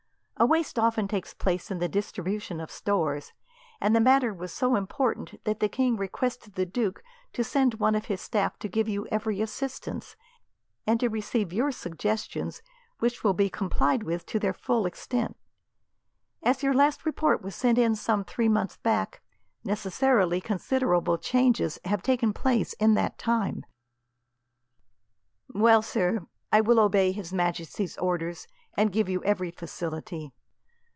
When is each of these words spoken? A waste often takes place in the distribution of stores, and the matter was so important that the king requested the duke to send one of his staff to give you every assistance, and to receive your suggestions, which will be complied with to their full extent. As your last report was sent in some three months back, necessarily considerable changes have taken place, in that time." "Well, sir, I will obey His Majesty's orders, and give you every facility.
A 0.37 0.45
waste 0.47 0.79
often 0.79 1.07
takes 1.07 1.35
place 1.35 1.69
in 1.69 1.77
the 1.77 1.87
distribution 1.87 2.59
of 2.59 2.71
stores, 2.71 3.31
and 3.79 3.95
the 3.95 3.99
matter 3.99 4.33
was 4.33 4.51
so 4.51 4.75
important 4.75 5.39
that 5.43 5.59
the 5.59 5.69
king 5.69 5.95
requested 5.95 6.55
the 6.55 6.65
duke 6.65 7.03
to 7.33 7.43
send 7.43 7.75
one 7.75 7.93
of 7.93 8.05
his 8.05 8.21
staff 8.21 8.57
to 8.57 8.67
give 8.67 8.89
you 8.89 9.05
every 9.11 9.39
assistance, 9.39 10.15
and 10.87 10.99
to 10.99 11.09
receive 11.09 11.53
your 11.53 11.71
suggestions, 11.71 12.63
which 12.97 13.23
will 13.23 13.35
be 13.35 13.51
complied 13.51 14.01
with 14.01 14.25
to 14.25 14.39
their 14.39 14.51
full 14.55 14.87
extent. 14.87 15.37
As 16.41 16.63
your 16.63 16.73
last 16.73 17.05
report 17.05 17.43
was 17.43 17.53
sent 17.53 17.77
in 17.77 17.93
some 17.95 18.23
three 18.23 18.49
months 18.49 18.77
back, 18.77 19.21
necessarily 19.63 20.41
considerable 20.41 21.19
changes 21.19 21.77
have 21.85 22.01
taken 22.01 22.33
place, 22.33 22.73
in 22.79 22.95
that 22.95 23.19
time." 23.19 23.63
"Well, 25.53 25.83
sir, 25.83 26.25
I 26.51 26.59
will 26.61 26.79
obey 26.79 27.11
His 27.11 27.31
Majesty's 27.31 27.95
orders, 27.99 28.47
and 28.77 28.91
give 28.91 29.07
you 29.09 29.21
every 29.23 29.51
facility. 29.51 30.31